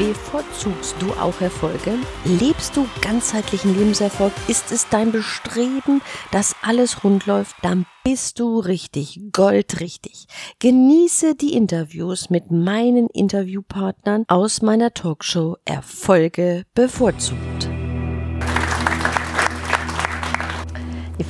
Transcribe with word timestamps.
Bevorzugst 0.00 0.96
du 0.98 1.12
auch 1.20 1.42
Erfolge? 1.42 1.92
Lebst 2.24 2.74
du 2.74 2.86
ganzheitlichen 3.02 3.76
Lebenserfolg? 3.76 4.32
Ist 4.48 4.72
es 4.72 4.88
dein 4.88 5.12
Bestreben, 5.12 6.00
dass 6.32 6.56
alles 6.62 7.04
rund 7.04 7.26
läuft? 7.26 7.56
Dann 7.60 7.84
bist 8.02 8.40
du 8.40 8.60
richtig, 8.60 9.20
goldrichtig. 9.30 10.24
Genieße 10.58 11.34
die 11.34 11.52
Interviews 11.52 12.30
mit 12.30 12.50
meinen 12.50 13.08
Interviewpartnern 13.08 14.24
aus 14.28 14.62
meiner 14.62 14.94
Talkshow 14.94 15.58
Erfolge 15.66 16.64
bevorzugt. 16.74 17.68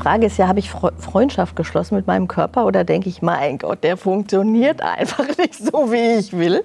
Frage 0.01 0.27
ist 0.27 0.39
ja, 0.39 0.49
habe 0.49 0.61
ich 0.61 0.71
Freundschaft 0.71 1.57
geschlossen 1.57 1.95
mit 1.95 2.07
meinem 2.07 2.27
Körper 2.27 2.65
oder 2.65 2.85
denke 2.85 3.11
ich, 3.11 3.21
mein 3.21 3.59
Gott, 3.59 3.85
der 3.85 3.99
funktioniert 3.99 4.81
einfach 4.81 5.27
nicht 5.39 5.57
so, 5.57 5.93
wie 5.93 6.19
ich 6.19 6.33
will. 6.33 6.63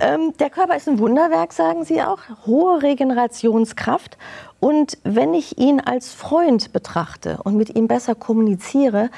Ähm, 0.00 0.32
der 0.40 0.50
Körper 0.50 0.74
ist 0.74 0.88
ein 0.88 0.98
Wunderwerk, 0.98 1.52
sagen 1.52 1.84
Sie 1.84 2.02
auch, 2.02 2.18
hohe 2.44 2.82
Regenerationskraft. 2.82 4.18
Und 4.58 4.98
wenn 5.04 5.32
ich 5.32 5.58
ihn 5.58 5.80
als 5.80 6.12
Freund 6.12 6.72
betrachte 6.72 7.38
und 7.44 7.56
mit 7.56 7.76
ihm 7.76 7.86
besser 7.86 8.16
kommuniziere, 8.16 9.10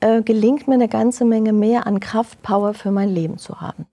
äh, 0.00 0.22
gelingt 0.22 0.66
mir 0.66 0.74
eine 0.74 0.88
ganze 0.88 1.26
Menge 1.26 1.52
mehr 1.52 1.86
an 1.86 2.00
Kraft, 2.00 2.40
Power 2.40 2.72
für 2.72 2.90
mein 2.90 3.10
Leben 3.10 3.36
zu 3.36 3.60
haben. 3.60 3.84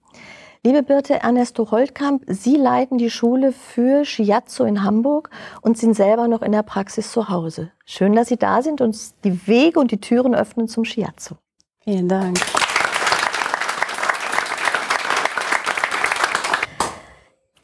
Liebe 0.64 0.82
Birte 0.82 1.20
Ernesto 1.20 1.70
Holtkamp, 1.70 2.24
Sie 2.26 2.56
leiten 2.56 2.98
die 2.98 3.10
Schule 3.10 3.52
für 3.52 4.04
Shiatsu 4.04 4.64
in 4.64 4.82
Hamburg 4.82 5.30
und 5.62 5.78
sind 5.78 5.94
selber 5.94 6.26
noch 6.26 6.42
in 6.42 6.50
der 6.50 6.64
Praxis 6.64 7.12
zu 7.12 7.28
Hause. 7.28 7.70
Schön, 7.84 8.12
dass 8.14 8.26
Sie 8.26 8.38
da 8.38 8.60
sind 8.60 8.80
und 8.80 9.24
die 9.24 9.46
Wege 9.46 9.78
und 9.78 9.92
die 9.92 10.00
Türen 10.00 10.34
öffnen 10.34 10.66
zum 10.66 10.84
Shiatsu. 10.84 11.36
Vielen 11.84 12.08
Dank. 12.08 12.40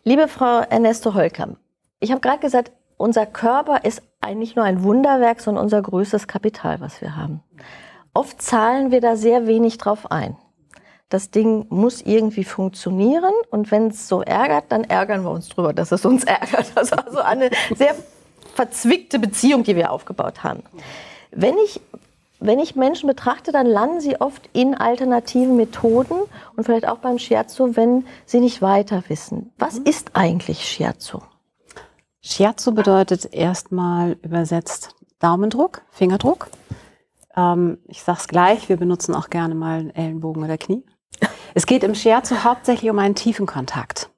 Liebe 0.05 0.29
Frau 0.29 0.61
Ernesto 0.61 1.15
Holtkamp, 1.15 1.59
ich 1.99 2.13
habe 2.13 2.21
gerade 2.21 2.39
gesagt, 2.39 2.71
unser 2.97 3.27
Körper 3.27 3.85
ist 3.85 4.03
eigentlich 4.21 4.55
nur 4.55 4.65
ein 4.65 4.85
Wunderwerk, 4.85 5.41
sondern 5.41 5.65
unser 5.65 5.83
größtes 5.83 6.29
Kapital, 6.29 6.81
was 6.81 7.01
wir 7.01 7.17
haben. 7.17 7.43
Oft 8.13 8.41
zahlen 8.41 8.93
wir 8.93 9.01
da 9.01 9.17
sehr 9.17 9.49
wenig 9.49 9.79
drauf 9.79 10.13
ein 10.13 10.37
das 11.09 11.31
Ding 11.31 11.67
muss 11.69 12.01
irgendwie 12.03 12.45
funktionieren 12.45 13.33
und 13.51 13.71
wenn 13.71 13.89
es 13.89 14.09
so 14.09 14.23
ärgert, 14.23 14.65
dann 14.71 14.85
ärgern 14.85 15.23
wir 15.23 15.31
uns 15.31 15.49
drüber, 15.49 15.73
dass 15.73 15.93
es 15.93 16.05
uns 16.05 16.25
ärgert. 16.25 16.73
Das 16.75 16.91
ist 16.91 16.93
also 16.93 17.19
eine 17.21 17.51
sehr 17.75 17.95
verzwickte 18.55 19.19
Beziehung, 19.19 19.65
die 19.65 19.77
wir 19.77 19.93
aufgebaut 19.93 20.45
haben. 20.45 20.63
Wenn 21.31 21.57
ich, 21.59 21.81
wenn 22.41 22.59
ich 22.59 22.77
Menschen 22.77 23.09
betrachte, 23.09 23.53
dann 23.53 23.67
landen 23.67 24.01
sie 24.01 24.21
oft 24.21 24.49
in 24.53 24.75
alternativen 24.75 25.57
Methoden 25.57 26.17
und 26.57 26.65
vielleicht 26.65 26.89
auch 26.89 26.99
beim 26.99 27.19
Shiatsu, 27.19 27.77
wenn 27.77 28.07
sie 28.27 28.41
nicht 28.41 28.63
weiter 28.63 29.03
wissen. 29.09 29.53
Was 29.59 29.81
mhm. 29.81 29.87
ist 29.87 30.11
eigentlich 30.15 30.65
Shiatsu? 30.65 31.21
Shiatsu 32.23 32.73
bedeutet 32.73 33.35
erstmal 33.35 34.17
übersetzt 34.23 34.95
Daumendruck, 35.19 35.83
Fingerdruck. 35.91 36.49
Ähm, 37.37 37.79
ich 37.87 38.03
sage 38.03 38.19
es 38.21 38.29
gleich, 38.29 38.69
wir 38.69 38.77
benutzen 38.77 39.15
auch 39.15 39.29
gerne 39.31 39.55
mal 39.55 39.91
Ellenbogen 39.95 40.43
oder 40.43 40.57
Knie. 40.57 40.85
Es 41.55 41.67
geht 41.67 41.85
im 41.85 41.95
Shiatsu 41.95 42.45
hauptsächlich 42.45 42.91
um 42.91 42.99
einen 42.99 43.15
tiefen 43.15 43.47
Kontakt. 43.47 44.11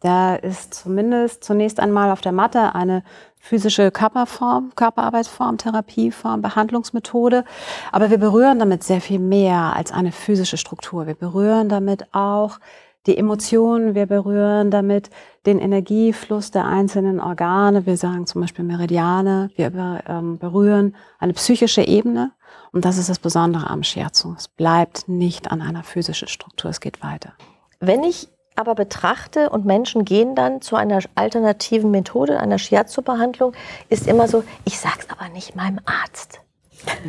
Da 0.00 0.34
ist 0.34 0.74
zumindest 0.74 1.44
zunächst 1.44 1.78
einmal 1.78 2.10
auf 2.10 2.20
der 2.20 2.32
Matte 2.32 2.74
eine 2.74 3.04
physische 3.38 3.92
Körperform, 3.92 4.72
Körperarbeitsform, 4.74 5.58
Therapieform, 5.58 6.42
Behandlungsmethode. 6.42 7.44
Aber 7.92 8.10
wir 8.10 8.18
berühren 8.18 8.58
damit 8.58 8.82
sehr 8.82 9.00
viel 9.00 9.20
mehr 9.20 9.74
als 9.76 9.92
eine 9.92 10.10
physische 10.10 10.56
Struktur. 10.56 11.06
Wir 11.06 11.14
berühren 11.14 11.68
damit 11.68 12.12
auch 12.12 12.58
die 13.06 13.16
Emotionen, 13.16 13.94
wir 13.94 14.06
berühren 14.06 14.70
damit 14.70 15.10
den 15.46 15.58
Energiefluss 15.58 16.50
der 16.50 16.66
einzelnen 16.66 17.20
Organe. 17.20 17.86
Wir 17.86 17.96
sagen 17.96 18.26
zum 18.26 18.40
Beispiel 18.40 18.64
Meridiane. 18.64 19.50
Wir 19.56 20.02
ähm, 20.08 20.38
berühren 20.38 20.96
eine 21.18 21.32
psychische 21.32 21.82
Ebene. 21.82 22.32
Und 22.72 22.84
das 22.84 22.96
ist 22.96 23.08
das 23.08 23.18
Besondere 23.18 23.68
am 23.68 23.82
Shiatsu. 23.82 24.34
Es 24.36 24.48
bleibt 24.48 25.08
nicht 25.08 25.50
an 25.50 25.60
einer 25.60 25.82
physischen 25.82 26.28
Struktur, 26.28 26.70
es 26.70 26.80
geht 26.80 27.02
weiter. 27.02 27.34
Wenn 27.80 28.02
ich 28.02 28.28
aber 28.56 28.74
betrachte 28.74 29.50
und 29.50 29.64
Menschen 29.64 30.04
gehen 30.04 30.34
dann 30.34 30.60
zu 30.60 30.76
einer 30.76 31.00
alternativen 31.14 31.90
Methode, 31.90 32.38
einer 32.38 32.58
Shiatsu-Behandlung, 32.58 33.54
ist 33.88 34.06
immer 34.06 34.28
so, 34.28 34.44
ich 34.64 34.78
sag's 34.78 35.06
aber 35.10 35.28
nicht 35.30 35.56
meinem 35.56 35.80
Arzt. 35.84 36.40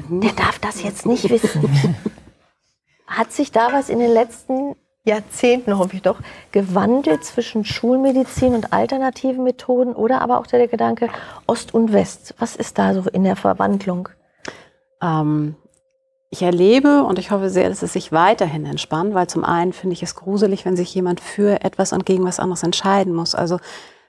Mhm. 0.09 0.21
Der 0.21 0.31
darf 0.33 0.59
das 0.59 0.83
jetzt 0.83 1.05
nicht 1.05 1.29
wissen. 1.29 1.69
Hat 3.07 3.31
sich 3.31 3.51
da 3.51 3.73
was 3.73 3.89
in 3.89 3.99
den 3.99 4.11
letzten 4.11 4.75
Jahrzehnten, 5.05 5.77
hoffe 5.77 5.97
ich 5.97 6.01
doch, 6.01 6.19
gewandelt 6.51 7.25
zwischen 7.25 7.65
Schulmedizin 7.65 8.55
und 8.55 8.71
alternativen 8.71 9.43
Methoden 9.43 9.93
oder 9.93 10.21
aber 10.21 10.39
auch 10.39 10.47
der 10.47 10.67
Gedanke 10.67 11.09
Ost 11.45 11.73
und 11.73 11.91
West? 11.91 12.35
Was 12.39 12.55
ist 12.55 12.77
da 12.77 12.93
so 12.93 13.09
in 13.09 13.25
der 13.25 13.35
Verwandlung? 13.35 14.09
Ähm, 15.03 15.55
ich 16.29 16.41
erlebe 16.41 17.03
und 17.03 17.19
ich 17.19 17.29
hoffe 17.29 17.51
sehr, 17.51 17.69
dass 17.69 17.83
es 17.83 17.93
sich 17.93 18.11
weiterhin 18.11 18.65
entspannt, 18.65 19.13
weil 19.13 19.27
zum 19.27 19.43
einen 19.43 19.71
finde 19.71 19.93
ich 19.93 20.01
es 20.01 20.15
gruselig, 20.15 20.65
wenn 20.65 20.75
sich 20.75 20.95
jemand 20.95 21.19
für 21.19 21.63
etwas 21.63 21.93
und 21.93 22.07
gegen 22.07 22.25
was 22.25 22.39
anderes 22.39 22.63
entscheiden 22.63 23.13
muss. 23.13 23.35
Also 23.35 23.59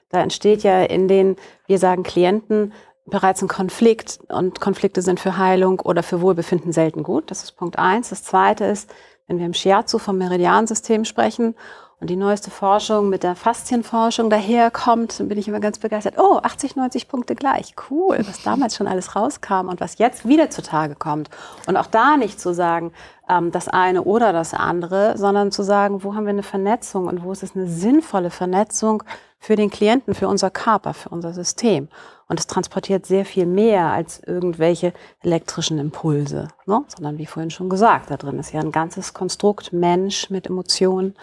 da 0.09 0.21
entsteht 0.21 0.63
ja 0.63 0.81
in 0.81 1.07
den, 1.07 1.35
wir 1.67 1.77
sagen 1.77 2.01
Klienten, 2.01 2.73
bereits 3.05 3.43
ein 3.43 3.47
Konflikt 3.47 4.19
und 4.29 4.59
Konflikte 4.59 5.03
sind 5.03 5.19
für 5.19 5.37
Heilung 5.37 5.79
oder 5.81 6.01
für 6.01 6.21
Wohlbefinden 6.21 6.71
selten 6.71 7.03
gut. 7.03 7.29
Das 7.29 7.43
ist 7.43 7.51
Punkt 7.51 7.77
eins. 7.77 8.09
Das 8.09 8.23
zweite 8.23 8.65
ist, 8.65 8.91
wenn 9.27 9.37
wir 9.37 9.45
im 9.45 9.53
Shiatsu 9.53 9.99
vom 9.99 10.17
Meridiansystem 10.17 11.05
sprechen 11.05 11.53
und 12.01 12.09
die 12.09 12.17
neueste 12.17 12.51
Forschung 12.51 13.09
mit 13.09 13.23
der 13.23 13.35
Faszienforschung 13.35 14.29
daherkommt, 14.29 15.17
bin 15.29 15.37
ich 15.37 15.47
immer 15.47 15.61
ganz 15.61 15.79
begeistert. 15.79 16.15
Oh, 16.17 16.39
80, 16.43 16.75
90 16.75 17.07
Punkte 17.07 17.35
gleich. 17.35 17.73
Cool, 17.89 18.17
was 18.27 18.43
damals 18.43 18.75
schon 18.75 18.87
alles 18.87 19.15
rauskam 19.15 19.69
und 19.69 19.79
was 19.79 19.97
jetzt 19.97 20.27
wieder 20.27 20.49
zutage 20.49 20.95
kommt. 20.95 21.29
Und 21.67 21.77
auch 21.77 21.87
da 21.87 22.17
nicht 22.17 22.39
zu 22.39 22.53
sagen, 22.53 22.91
ähm, 23.29 23.51
das 23.51 23.69
eine 23.69 24.03
oder 24.03 24.33
das 24.33 24.53
andere, 24.53 25.17
sondern 25.17 25.51
zu 25.51 25.63
sagen, 25.63 26.03
wo 26.03 26.15
haben 26.15 26.25
wir 26.25 26.31
eine 26.31 26.43
Vernetzung 26.43 27.07
und 27.07 27.23
wo 27.23 27.31
ist 27.31 27.43
es 27.43 27.55
eine 27.55 27.67
sinnvolle 27.67 28.29
Vernetzung 28.29 29.03
für 29.39 29.55
den 29.55 29.69
Klienten, 29.69 30.15
für 30.15 30.27
unser 30.27 30.49
Körper, 30.49 30.93
für 30.93 31.09
unser 31.09 31.33
System. 31.33 31.87
Und 32.27 32.39
es 32.39 32.47
transportiert 32.47 33.05
sehr 33.05 33.25
viel 33.25 33.45
mehr 33.45 33.91
als 33.91 34.19
irgendwelche 34.19 34.91
elektrischen 35.21 35.77
Impulse, 35.77 36.47
ne? 36.65 36.83
sondern 36.87 37.19
wie 37.19 37.25
vorhin 37.27 37.51
schon 37.51 37.69
gesagt, 37.69 38.09
da 38.09 38.17
drin 38.17 38.39
ist 38.39 38.51
ja 38.51 38.59
ein 38.59 38.71
ganzes 38.71 39.13
Konstrukt 39.13 39.71
Mensch 39.71 40.29
mit 40.29 40.47
Emotionen 40.47 41.15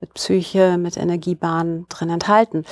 mit 0.00 0.14
Psyche, 0.14 0.78
mit 0.78 0.96
Energiebahnen 0.96 1.86
drin 1.88 2.10
enthalten. 2.10 2.64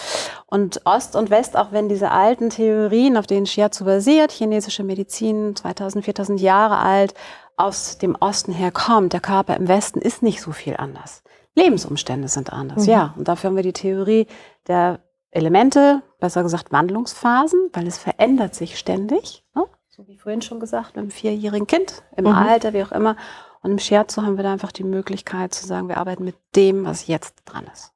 Und 0.47 0.83
Ost 0.85 1.17
und 1.17 1.31
West, 1.31 1.57
auch 1.57 1.73
wenn 1.73 1.89
diese 1.89 2.11
alten 2.11 2.51
Theorien, 2.51 3.17
auf 3.17 3.27
denen 3.27 3.47
Shiatsu 3.47 3.85
basiert, 3.85 4.31
chinesische 4.33 4.85
Medizin, 4.85 5.57
2000, 5.57 6.05
4000 6.05 6.41
Jahre 6.41 6.79
alt, 6.79 7.15
aus 7.57 7.99
dem 7.99 8.17
Osten 8.17 8.53
herkommt, 8.53 9.13
der 9.13 9.21
Körper 9.21 9.57
im 9.57 9.67
Westen 9.67 10.01
ist 10.01 10.23
nicht 10.23 10.43
so 10.43 10.53
viel 10.53 10.77
anders. 10.77 11.23
Lebensumstände 11.55 12.29
sind 12.29 12.53
anders, 12.53 12.87
mhm. 12.87 12.93
ja. 12.93 13.15
Und 13.17 13.29
dafür 13.29 13.49
haben 13.49 13.57
wir 13.57 13.63
die 13.63 13.73
Theorie 13.73 14.27
der 14.69 15.01
Elemente, 15.31 16.03
besser 16.21 16.43
gesagt 16.43 16.71
Wandlungsphasen, 16.71 17.71
weil 17.73 17.87
es 17.87 17.99
verändert 17.99 18.55
sich 18.55 18.79
ständig. 18.79 19.45
Ne? 19.55 19.65
So 19.89 20.07
wie 20.07 20.19
vorhin 20.19 20.43
schon 20.43 20.61
gesagt, 20.61 20.97
mit 20.97 21.03
einem 21.03 21.11
vierjährigen 21.11 21.67
Kind, 21.67 22.03
im 22.17 22.25
mhm. 22.25 22.33
Alter, 22.33 22.75
wie 22.75 22.83
auch 22.83 22.93
immer. 22.93 23.17
Und 23.67 23.73
im 23.73 23.79
Scherzo 23.81 24.23
haben 24.23 24.37
wir 24.37 24.45
da 24.45 24.53
einfach 24.53 24.71
die 24.71 24.85
Möglichkeit 24.85 25.53
zu 25.53 25.67
sagen, 25.67 25.89
wir 25.89 25.97
arbeiten 25.97 26.23
mit 26.23 26.37
dem, 26.55 26.85
was 26.85 27.09
jetzt 27.09 27.35
dran 27.47 27.65
ist. 27.73 27.91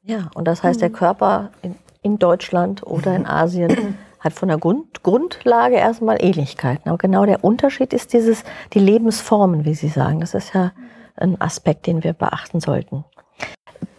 Ja, 0.00 0.30
und 0.36 0.44
das 0.44 0.62
heißt, 0.62 0.80
der 0.80 0.90
mhm. 0.90 0.92
Körper 0.92 1.50
in, 1.62 1.74
in 2.02 2.20
Deutschland 2.20 2.86
oder 2.86 3.16
in 3.16 3.26
Asien 3.26 3.98
hat 4.20 4.32
von 4.32 4.46
der 4.46 4.58
Grund, 4.58 5.02
Grundlage 5.02 5.74
erstmal 5.74 6.22
Ähnlichkeiten. 6.22 6.88
Aber 6.88 6.98
genau 6.98 7.26
der 7.26 7.42
Unterschied 7.42 7.92
ist 7.92 8.12
dieses, 8.12 8.44
die 8.74 8.78
Lebensformen, 8.78 9.64
wie 9.64 9.74
Sie 9.74 9.88
sagen. 9.88 10.20
Das 10.20 10.34
ist 10.34 10.54
ja 10.54 10.70
ein 11.16 11.40
Aspekt, 11.40 11.88
den 11.88 12.04
wir 12.04 12.12
beachten 12.12 12.60
sollten. 12.60 13.04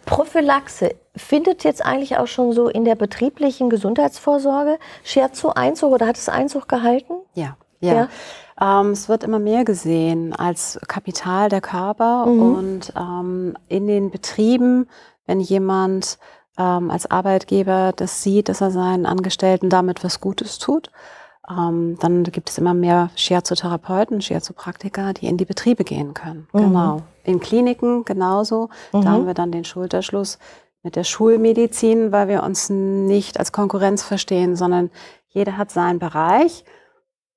Prophylaxe 0.06 0.94
findet 1.14 1.64
jetzt 1.64 1.84
eigentlich 1.84 2.16
auch 2.16 2.28
schon 2.28 2.54
so 2.54 2.70
in 2.70 2.86
der 2.86 2.94
betrieblichen 2.94 3.68
Gesundheitsvorsorge 3.68 4.78
Scherzo 5.04 5.50
Einzug 5.50 5.92
oder 5.92 6.06
hat 6.06 6.16
es 6.16 6.30
Einzug 6.30 6.66
gehalten? 6.66 7.12
Ja, 7.34 7.58
ja. 7.80 8.08
ja. 8.60 8.80
Ähm, 8.80 8.90
es 8.90 9.08
wird 9.08 9.24
immer 9.24 9.38
mehr 9.38 9.64
gesehen 9.64 10.32
als 10.34 10.78
Kapital 10.88 11.48
der 11.48 11.60
Körper 11.60 12.26
mhm. 12.26 12.40
und 12.40 12.92
ähm, 12.96 13.56
in 13.68 13.86
den 13.86 14.10
Betrieben, 14.10 14.88
wenn 15.26 15.40
jemand 15.40 16.18
ähm, 16.58 16.90
als 16.90 17.10
Arbeitgeber 17.10 17.92
das 17.94 18.22
sieht, 18.22 18.48
dass 18.48 18.60
er 18.60 18.70
seinen 18.70 19.06
Angestellten 19.06 19.70
damit 19.70 20.02
was 20.02 20.20
Gutes 20.20 20.58
tut, 20.58 20.90
ähm, 21.48 21.96
dann 22.00 22.24
gibt 22.24 22.50
es 22.50 22.58
immer 22.58 22.74
mehr 22.74 23.10
Shiatsu-Therapeuten, 23.14 24.20
Shiatsu-Praktiker, 24.20 25.14
die 25.14 25.26
in 25.26 25.36
die 25.36 25.44
Betriebe 25.44 25.84
gehen 25.84 26.12
können. 26.14 26.48
Mhm. 26.52 26.58
Genau. 26.58 27.02
In 27.24 27.40
Kliniken 27.40 28.04
genauso. 28.04 28.68
Mhm. 28.92 29.02
Da 29.02 29.10
haben 29.10 29.26
wir 29.26 29.34
dann 29.34 29.52
den 29.52 29.64
Schulterschluss 29.64 30.38
mit 30.82 30.96
der 30.96 31.04
Schulmedizin, 31.04 32.12
weil 32.12 32.28
wir 32.28 32.42
uns 32.42 32.70
nicht 32.70 33.38
als 33.38 33.52
Konkurrenz 33.52 34.02
verstehen, 34.02 34.56
sondern 34.56 34.90
jeder 35.28 35.56
hat 35.56 35.70
seinen 35.70 35.98
Bereich. 35.98 36.64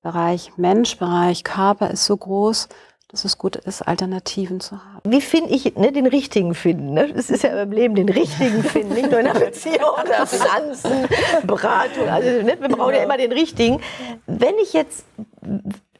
Bereich 0.02 0.52
Mensch, 0.56 0.98
Bereich 0.98 1.44
Körper 1.44 1.90
ist 1.90 2.04
so 2.04 2.16
groß, 2.16 2.68
dass 3.08 3.24
es 3.24 3.36
gut 3.36 3.56
ist, 3.56 3.82
Alternativen 3.82 4.58
zu 4.60 4.76
haben. 4.82 5.00
Wie 5.04 5.20
finde 5.20 5.50
ich 5.50 5.76
ne, 5.76 5.92
den 5.92 6.06
richtigen 6.06 6.54
finden? 6.54 6.94
Ne? 6.94 7.12
Das 7.12 7.28
ist 7.28 7.44
ja 7.44 7.50
beim 7.50 7.70
Leben 7.70 7.94
den 7.94 8.08
richtigen 8.08 8.62
finden, 8.64 8.94
nicht 8.94 9.10
nur 9.10 9.20
in 9.20 9.26
der 9.26 9.34
Beziehung 9.34 9.90
oder 10.02 10.26
Finanzen, 10.26 11.06
Beratung. 11.44 12.08
Also 12.08 12.42
ne, 12.42 12.56
wir 12.58 12.68
brauchen 12.68 12.94
ja 12.94 13.02
immer 13.02 13.18
den 13.18 13.32
richtigen. 13.32 13.80
Wenn 14.26 14.56
ich 14.62 14.72
jetzt 14.72 15.04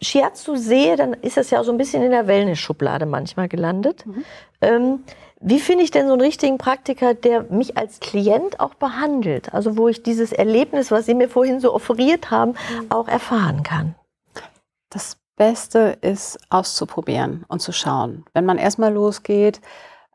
Shiatsu 0.01 0.57
sehe, 0.57 0.97
dann 0.97 1.13
ist 1.13 1.37
das 1.37 1.51
ja 1.51 1.61
auch 1.61 1.65
so 1.65 1.71
ein 1.71 1.79
bisschen 1.79 2.03
in 2.03 2.11
der 2.11 2.27
Wellness-Schublade 2.27 3.07
manchmal 3.07 3.49
gelandet. 3.49 4.05
Mhm. 4.07 4.25
Ähm, 4.63 5.05
wie 5.43 5.61
finde 5.61 5.85
ich 5.85 5.91
denn 5.91 6.07
so 6.07 6.13
einen 6.13 6.23
richtigen 6.23 6.59
Praktiker, 6.59 7.15
der 7.15 7.43
mich 7.51 7.77
als 7.77 8.01
Klient 8.01 8.61
auch 8.61 8.75
behandelt? 8.75 9.53
Also 9.53 9.77
wo 9.77 9.89
ich 9.89 10.03
dieses 10.03 10.33
Erlebnis, 10.33 10.91
was 10.91 11.07
Sie 11.07 11.15
mir 11.15 11.29
vorhin 11.29 11.61
so 11.61 11.75
offeriert 11.75 12.31
haben, 12.31 12.53
mhm. 12.53 12.91
auch 12.91 13.09
erfahren 13.09 13.63
kann. 13.63 13.95
Das 14.91 15.17
Beste 15.37 15.99
ist 16.01 16.39
auszuprobieren 16.51 17.45
und 17.49 17.61
zu 17.61 17.73
schauen. 17.73 18.25
Wenn 18.35 18.45
man 18.45 18.59
erstmal 18.59 18.93
losgeht, 18.93 19.61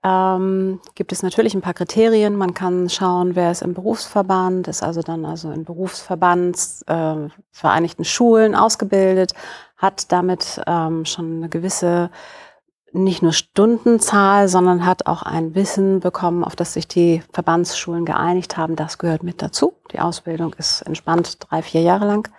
ähm, 0.03 0.79
gibt 0.95 1.11
es 1.11 1.23
natürlich 1.23 1.53
ein 1.55 1.61
paar 1.61 1.73
Kriterien. 1.73 2.35
Man 2.35 2.53
kann 2.53 2.89
schauen, 2.89 3.35
wer 3.35 3.51
ist 3.51 3.63
im 3.63 3.73
Berufsverband, 3.73 4.67
ist 4.67 4.83
also 4.83 5.01
dann 5.01 5.25
also 5.25 5.51
in 5.51 5.65
Berufsverbands 5.65 6.83
äh, 6.83 7.27
Vereinigten 7.51 8.05
Schulen 8.05 8.55
ausgebildet, 8.55 9.33
hat 9.75 10.11
damit 10.11 10.61
ähm, 10.67 11.05
schon 11.05 11.37
eine 11.37 11.49
gewisse 11.49 12.09
nicht 13.03 13.21
nur 13.21 13.33
Stundenzahl, 13.33 14.47
sondern 14.47 14.85
hat 14.85 15.07
auch 15.07 15.23
ein 15.23 15.55
Wissen 15.55 15.99
bekommen, 15.99 16.43
auf 16.43 16.55
das 16.55 16.73
sich 16.73 16.87
die 16.87 17.23
Verbandsschulen 17.31 18.05
geeinigt 18.05 18.57
haben. 18.57 18.75
Das 18.75 18.97
gehört 18.97 19.23
mit 19.23 19.41
dazu. 19.41 19.73
Die 19.91 19.99
Ausbildung 19.99 20.53
ist 20.57 20.81
entspannt 20.81 21.37
drei, 21.39 21.61
vier 21.61 21.81
Jahre 21.81 22.05
lang. 22.05 22.29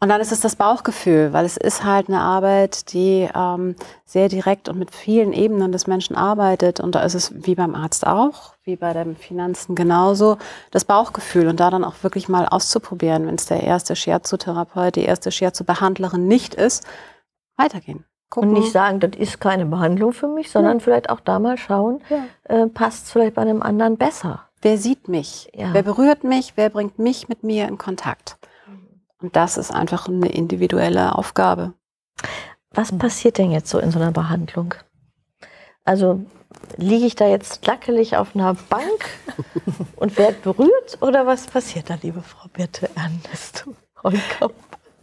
Und 0.00 0.10
dann 0.10 0.20
ist 0.20 0.32
es 0.32 0.40
das 0.40 0.56
Bauchgefühl, 0.56 1.32
weil 1.32 1.46
es 1.46 1.56
ist 1.56 1.82
halt 1.82 2.08
eine 2.08 2.20
Arbeit, 2.20 2.92
die 2.92 3.26
ähm, 3.34 3.74
sehr 4.04 4.28
direkt 4.28 4.68
und 4.68 4.78
mit 4.78 4.90
vielen 4.90 5.32
Ebenen 5.32 5.72
des 5.72 5.86
Menschen 5.86 6.14
arbeitet. 6.14 6.78
Und 6.78 6.94
da 6.94 7.00
ist 7.04 7.14
es 7.14 7.32
wie 7.46 7.54
beim 7.54 7.74
Arzt 7.74 8.06
auch, 8.06 8.54
wie 8.64 8.76
bei 8.76 8.92
den 8.92 9.16
Finanzen 9.16 9.74
genauso, 9.74 10.36
das 10.72 10.84
Bauchgefühl 10.84 11.46
und 11.48 11.58
da 11.58 11.70
dann 11.70 11.84
auch 11.84 12.02
wirklich 12.02 12.28
mal 12.28 12.46
auszuprobieren, 12.46 13.26
wenn 13.26 13.36
es 13.36 13.46
der 13.46 13.62
erste 13.62 13.96
Shiatsu-Therapeut, 13.96 14.96
die 14.96 15.04
erste 15.04 15.32
Shiatsu-Behandlerin 15.32 16.26
nicht 16.26 16.54
ist, 16.54 16.84
weitergehen. 17.56 18.04
Gucken. 18.34 18.48
Und 18.48 18.58
nicht 18.58 18.72
sagen, 18.72 18.98
das 18.98 19.12
ist 19.16 19.40
keine 19.40 19.64
Behandlung 19.64 20.12
für 20.12 20.26
mich, 20.26 20.50
sondern 20.50 20.78
ja. 20.78 20.84
vielleicht 20.84 21.08
auch 21.08 21.20
da 21.20 21.38
mal 21.38 21.56
schauen, 21.56 22.02
ja. 22.10 22.24
äh, 22.42 22.66
passt 22.66 23.06
es 23.06 23.12
vielleicht 23.12 23.34
bei 23.34 23.42
einem 23.42 23.62
anderen 23.62 23.96
besser. 23.96 24.48
Wer 24.60 24.76
sieht 24.76 25.06
mich? 25.06 25.52
Ja. 25.54 25.72
Wer 25.72 25.84
berührt 25.84 26.24
mich? 26.24 26.54
Wer 26.56 26.68
bringt 26.68 26.98
mich 26.98 27.28
mit 27.28 27.44
mir 27.44 27.68
in 27.68 27.78
Kontakt? 27.78 28.38
Und 29.22 29.36
das 29.36 29.56
ist 29.56 29.70
einfach 29.70 30.08
eine 30.08 30.32
individuelle 30.32 31.14
Aufgabe. 31.14 31.74
Was 32.72 32.90
passiert 32.98 33.38
denn 33.38 33.52
jetzt 33.52 33.70
so 33.70 33.78
in 33.78 33.92
so 33.92 34.00
einer 34.00 34.10
Behandlung? 34.10 34.74
Also 35.84 36.24
liege 36.76 37.06
ich 37.06 37.14
da 37.14 37.28
jetzt 37.28 37.64
lackelig 37.64 38.16
auf 38.16 38.34
einer 38.34 38.54
Bank 38.68 39.10
und 39.94 40.18
werde 40.18 40.38
berührt 40.42 40.98
oder 41.02 41.24
was 41.24 41.46
passiert 41.46 41.88
da, 41.88 41.98
liebe 42.02 42.22
Frau 42.22 42.48
Birte 42.52 42.90
Ernest? 42.96 43.68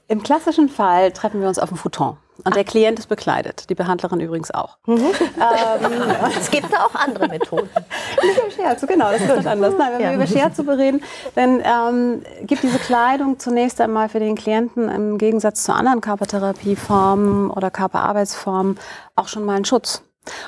Im 0.09 0.21
klassischen 0.21 0.67
Fall 0.67 1.13
treffen 1.13 1.39
wir 1.39 1.47
uns 1.47 1.59
auf 1.59 1.69
dem 1.69 1.77
Futon. 1.77 2.17
Und 2.43 2.55
der 2.55 2.63
Klient 2.63 2.99
ist 2.99 3.07
bekleidet, 3.07 3.69
die 3.69 3.75
Behandlerin 3.75 4.19
übrigens 4.19 4.51
auch. 4.51 4.77
Mhm. 4.87 4.97
Ähm, 4.97 5.11
es 6.39 6.49
gibt 6.49 6.71
da 6.71 6.85
auch 6.85 6.95
andere 6.95 7.27
Methoden. 7.27 7.69
Nicht 8.23 8.37
über 8.37 8.51
Scherzo, 8.51 8.87
genau, 8.87 9.11
das 9.11 9.21
ist 9.21 9.27
ganz 9.27 9.45
anders. 9.45 9.73
Nein, 9.77 9.93
wenn 9.93 10.01
ja. 10.01 10.09
wir 10.09 10.15
über 10.15 10.27
Scherzo 10.27 10.63
bereden, 10.63 11.01
dann 11.35 11.61
ähm, 11.63 12.21
gibt 12.43 12.63
diese 12.63 12.79
Kleidung 12.79 13.39
zunächst 13.39 13.79
einmal 13.81 14.09
für 14.09 14.19
den 14.19 14.35
Klienten 14.35 14.89
im 14.89 15.17
Gegensatz 15.17 15.63
zu 15.63 15.73
anderen 15.73 16.01
Körpertherapieformen 16.01 17.51
oder 17.51 17.69
Körperarbeitsformen 17.69 18.79
auch 19.15 19.27
schon 19.27 19.45
mal 19.45 19.55
einen 19.55 19.65
Schutz. 19.65 20.03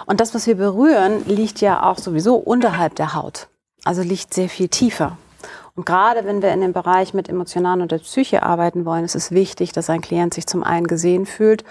Und 0.06 0.20
das, 0.20 0.34
was 0.34 0.48
wir 0.48 0.56
berühren, 0.56 1.26
liegt 1.26 1.62
ja 1.62 1.84
auch 1.84 1.98
sowieso 1.98 2.36
unterhalb 2.36 2.96
der 2.96 3.14
Haut. 3.16 3.48
Also 3.84 4.02
liegt 4.02 4.34
sehr 4.34 4.50
viel 4.50 4.70
tiefer. 4.70 5.18
Und 5.76 5.86
gerade 5.86 6.26
wenn 6.26 6.42
wir 6.42 6.54
in 6.54 6.62
dem 6.62 6.74
Bereich 6.74 7.14
mit 7.14 7.30
Emotionalen 7.30 7.82
und 7.82 7.92
der 7.92 7.98
Psyche 8.00 8.44
arbeiten 8.44 8.86
wollen, 8.86 9.06
ist 9.06 9.16
es 9.16 9.32
wichtig, 9.32 9.72
dass 9.72 9.90
ein 9.90 10.02
Klient 10.02 10.34
sich 10.34 10.46
zum 10.46 10.64
einen 10.64 10.86
gesehen 10.86 11.26
fühlt, 11.26 11.64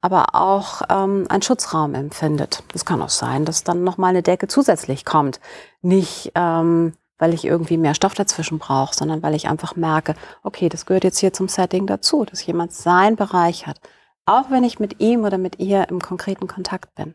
aber 0.00 0.34
auch 0.34 0.82
ähm, 0.90 1.26
einen 1.28 1.42
Schutzraum 1.42 1.94
empfindet. 1.94 2.62
Das 2.72 2.84
kann 2.84 3.02
auch 3.02 3.08
sein, 3.08 3.44
dass 3.44 3.64
dann 3.64 3.84
nochmal 3.84 4.10
eine 4.10 4.22
Decke 4.22 4.48
zusätzlich 4.48 5.04
kommt. 5.04 5.40
Nicht, 5.80 6.32
ähm, 6.34 6.92
weil 7.18 7.34
ich 7.34 7.44
irgendwie 7.44 7.78
mehr 7.78 7.94
Stoff 7.94 8.14
dazwischen 8.14 8.58
brauche, 8.58 8.94
sondern 8.94 9.22
weil 9.22 9.34
ich 9.34 9.48
einfach 9.48 9.74
merke, 9.76 10.14
okay, 10.42 10.68
das 10.68 10.86
gehört 10.86 11.04
jetzt 11.04 11.18
hier 11.18 11.32
zum 11.32 11.48
Setting 11.48 11.86
dazu, 11.86 12.24
dass 12.24 12.44
jemand 12.46 12.72
seinen 12.72 13.16
Bereich 13.16 13.66
hat. 13.66 13.80
Auch 14.26 14.50
wenn 14.50 14.62
ich 14.62 14.78
mit 14.78 15.00
ihm 15.00 15.24
oder 15.24 15.38
mit 15.38 15.58
ihr 15.58 15.88
im 15.88 16.00
konkreten 16.00 16.46
Kontakt 16.46 16.94
bin. 16.94 17.14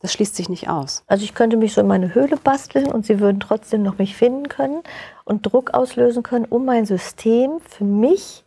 Das 0.00 0.12
schließt 0.12 0.36
sich 0.36 0.48
nicht 0.48 0.68
aus. 0.68 1.04
Also 1.06 1.24
ich 1.24 1.34
könnte 1.34 1.56
mich 1.56 1.72
so 1.72 1.80
in 1.80 1.86
meine 1.86 2.14
Höhle 2.14 2.36
basteln 2.36 2.86
und 2.86 3.06
sie 3.06 3.18
würden 3.18 3.40
trotzdem 3.40 3.82
noch 3.82 3.98
mich 3.98 4.14
finden 4.14 4.48
können 4.48 4.82
und 5.24 5.42
Druck 5.42 5.72
auslösen 5.74 6.22
können, 6.22 6.44
um 6.44 6.64
mein 6.64 6.84
System 6.84 7.60
für 7.60 7.84
mich 7.84 8.44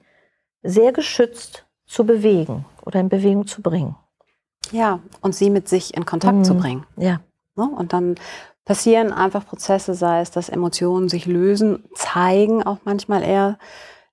sehr 0.61 0.91
geschützt 0.91 1.65
zu 1.85 2.05
bewegen 2.05 2.65
oder 2.85 2.99
in 2.99 3.09
Bewegung 3.09 3.47
zu 3.47 3.61
bringen. 3.61 3.95
Ja, 4.71 4.99
und 5.21 5.33
sie 5.33 5.49
mit 5.49 5.67
sich 5.67 5.95
in 5.95 6.05
Kontakt 6.05 6.37
mhm. 6.37 6.43
zu 6.43 6.55
bringen. 6.55 6.85
Ja. 6.97 7.21
Ne? 7.55 7.67
Und 7.67 7.93
dann 7.93 8.15
passieren 8.65 9.11
einfach 9.11 9.47
Prozesse, 9.47 9.95
sei 9.95 10.21
es, 10.21 10.29
dass 10.29 10.49
Emotionen 10.49 11.09
sich 11.09 11.25
lösen, 11.25 11.83
zeigen 11.95 12.61
auch 12.61 12.77
manchmal 12.85 13.23
eher, 13.23 13.57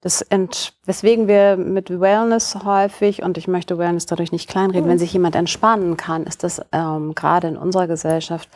das 0.00 0.22
ent, 0.22 0.74
weswegen 0.84 1.26
wir 1.26 1.56
mit 1.56 2.00
Wellness 2.00 2.58
häufig, 2.64 3.22
und 3.22 3.38
ich 3.38 3.48
möchte 3.48 3.78
Wellness 3.78 4.06
dadurch 4.06 4.32
nicht 4.32 4.48
kleinreden, 4.48 4.86
mhm. 4.86 4.90
wenn 4.90 4.98
sich 4.98 5.12
jemand 5.12 5.36
entspannen 5.36 5.96
kann, 5.96 6.24
ist 6.24 6.44
das 6.44 6.60
ähm, 6.72 7.14
gerade 7.14 7.48
in 7.48 7.56
unserer 7.56 7.86
Gesellschaft 7.86 8.48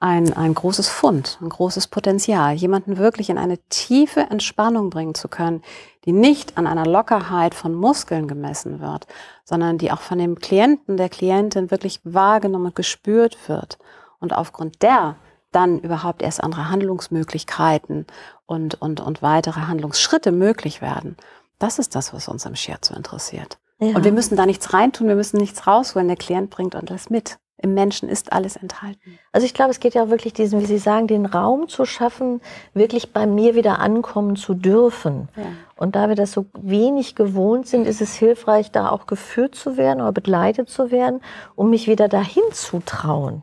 ein, 0.00 0.32
ein 0.32 0.54
großes 0.54 0.88
Fund, 0.88 1.38
ein 1.40 1.48
großes 1.48 1.88
Potenzial, 1.88 2.54
jemanden 2.54 2.98
wirklich 2.98 3.30
in 3.30 3.38
eine 3.38 3.58
tiefe 3.68 4.20
Entspannung 4.20 4.90
bringen 4.90 5.14
zu 5.14 5.28
können, 5.28 5.62
die 6.04 6.12
nicht 6.12 6.56
an 6.56 6.66
einer 6.66 6.86
Lockerheit 6.86 7.54
von 7.54 7.74
Muskeln 7.74 8.28
gemessen 8.28 8.80
wird, 8.80 9.06
sondern 9.44 9.78
die 9.78 9.90
auch 9.90 10.00
von 10.00 10.18
dem 10.18 10.38
Klienten, 10.38 10.96
der 10.96 11.08
Klientin 11.08 11.70
wirklich 11.70 12.00
wahrgenommen 12.04 12.66
und 12.66 12.74
gespürt 12.76 13.48
wird. 13.48 13.78
Und 14.20 14.32
aufgrund 14.32 14.82
der 14.82 15.16
dann 15.58 15.80
überhaupt 15.80 16.22
erst 16.22 16.42
andere 16.42 16.70
Handlungsmöglichkeiten 16.70 18.06
und, 18.46 18.80
und, 18.80 19.00
und 19.00 19.22
weitere 19.22 19.62
Handlungsschritte 19.62 20.30
möglich 20.30 20.80
werden. 20.80 21.16
Das 21.58 21.80
ist 21.80 21.96
das, 21.96 22.14
was 22.14 22.28
uns 22.28 22.46
am 22.46 22.54
Shiatsu 22.54 22.94
interessiert. 22.94 23.58
Ja. 23.80 23.96
Und 23.96 24.04
wir 24.04 24.12
müssen 24.12 24.36
da 24.36 24.46
nichts 24.46 24.72
reintun, 24.72 25.08
wir 25.08 25.16
müssen 25.16 25.38
nichts 25.38 25.66
rausholen. 25.66 26.06
Der 26.06 26.16
Klient 26.16 26.50
bringt 26.50 26.76
das 26.80 27.10
mit. 27.10 27.38
Im 27.60 27.74
Menschen 27.74 28.08
ist 28.08 28.32
alles 28.32 28.54
enthalten. 28.54 29.18
Also 29.32 29.44
ich 29.44 29.52
glaube, 29.52 29.72
es 29.72 29.80
geht 29.80 29.94
ja 29.94 30.04
auch 30.04 30.10
wirklich 30.10 30.32
diesen, 30.32 30.60
wie 30.60 30.66
Sie 30.66 30.78
sagen, 30.78 31.08
den 31.08 31.26
Raum 31.26 31.68
zu 31.68 31.84
schaffen, 31.86 32.40
wirklich 32.72 33.12
bei 33.12 33.26
mir 33.26 33.56
wieder 33.56 33.80
ankommen 33.80 34.36
zu 34.36 34.54
dürfen. 34.54 35.28
Ja. 35.34 35.42
Und 35.74 35.96
da 35.96 36.08
wir 36.08 36.14
das 36.14 36.30
so 36.30 36.46
wenig 36.56 37.16
gewohnt 37.16 37.66
sind, 37.66 37.84
ist 37.84 38.00
es 38.00 38.14
hilfreich, 38.14 38.70
da 38.70 38.90
auch 38.90 39.06
geführt 39.06 39.56
zu 39.56 39.76
werden 39.76 40.00
oder 40.00 40.12
begleitet 40.12 40.68
zu 40.68 40.92
werden, 40.92 41.20
um 41.56 41.70
mich 41.70 41.88
wieder 41.88 42.06
dahin 42.06 42.44
zu 42.52 42.80
trauen. 42.86 43.42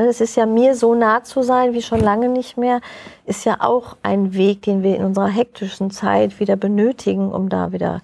Ne, 0.00 0.06
es 0.06 0.22
ist 0.22 0.34
ja 0.34 0.46
mir 0.46 0.74
so 0.74 0.94
nah 0.94 1.22
zu 1.24 1.42
sein 1.42 1.74
wie 1.74 1.82
schon 1.82 2.00
lange 2.00 2.30
nicht 2.30 2.56
mehr, 2.56 2.80
ist 3.26 3.44
ja 3.44 3.58
auch 3.60 3.98
ein 4.02 4.32
Weg, 4.32 4.62
den 4.62 4.82
wir 4.82 4.96
in 4.96 5.04
unserer 5.04 5.28
hektischen 5.28 5.90
Zeit 5.90 6.40
wieder 6.40 6.56
benötigen, 6.56 7.30
um 7.30 7.50
da 7.50 7.72
wieder 7.72 8.00